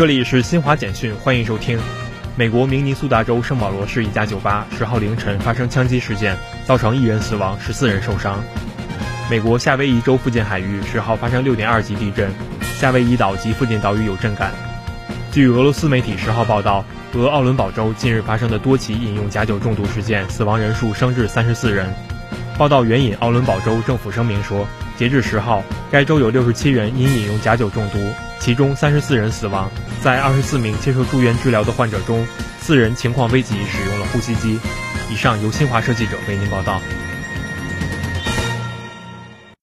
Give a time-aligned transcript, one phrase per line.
[0.00, 1.78] 这里是新华简讯，欢迎收听。
[2.34, 6.34] 美国明尼苏达州圣保罗市一家酒吧十号凌晨发生枪击事件，
[6.64, 8.42] 造成一人死亡，十四人受伤。
[9.30, 12.32] 美国夏威夷州附近海域十号发生六点二级地震，
[12.78, 14.52] 夏威夷岛及附近岛屿有震感。
[15.30, 16.82] 据俄罗斯媒体十号报道，
[17.12, 21.86] 俄奥伦堡州近日发生的多起饮用假酒中毒事件，死亡人数升至三十四人。
[22.56, 25.62] 报道援引奥伦堡州政府声明说，截至十号，
[25.92, 27.98] 该州有六十七人因饮用假酒中毒。
[28.40, 29.70] 其中三十四人死亡，
[30.02, 32.26] 在二十四名接受住院治疗的患者中，
[32.58, 34.58] 四人情况危急，使用了呼吸机。
[35.10, 36.80] 以上由新华社记者为您报道。